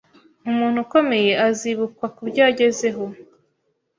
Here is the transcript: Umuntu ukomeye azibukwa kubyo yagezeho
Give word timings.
Umuntu 0.49 0.77
ukomeye 0.85 1.31
azibukwa 1.47 2.05
kubyo 2.15 2.39
yagezeho 2.45 3.03